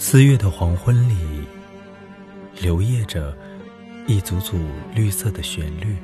[0.00, 1.16] 四月的黄昏里，
[2.60, 3.36] 流曳着
[4.06, 4.56] 一组组
[4.94, 5.96] 绿色的旋律，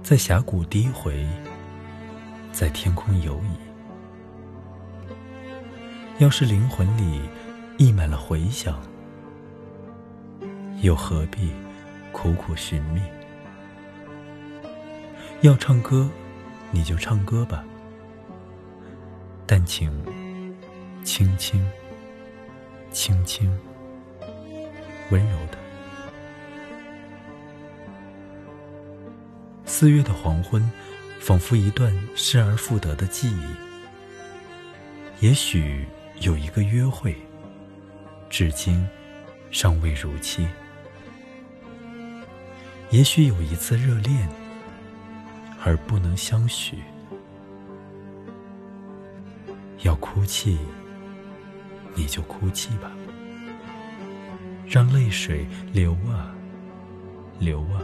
[0.00, 1.26] 在峡谷低回，
[2.52, 3.56] 在天空游移。
[6.22, 7.20] 要是灵魂里
[7.78, 8.80] 溢满了回响，
[10.82, 11.50] 又何必
[12.12, 13.02] 苦苦寻觅？
[15.40, 16.08] 要唱歌，
[16.70, 17.64] 你就唱歌吧，
[19.48, 19.92] 但请。
[21.04, 21.60] 轻轻，
[22.92, 23.50] 轻轻，
[25.10, 25.58] 温柔的。
[29.64, 30.70] 四月的黄昏，
[31.18, 33.42] 仿佛一段失而复得的记忆。
[35.20, 35.86] 也许
[36.20, 37.16] 有一个约会，
[38.28, 38.86] 至今
[39.50, 40.46] 尚未如期；
[42.90, 44.28] 也许有一次热恋，
[45.64, 46.76] 而不能相许。
[49.80, 50.58] 要哭泣。
[51.94, 52.90] 你就哭泣吧，
[54.66, 56.34] 让泪水流啊，
[57.38, 57.80] 流啊。